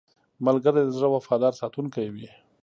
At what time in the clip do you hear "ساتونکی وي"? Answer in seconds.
1.61-2.27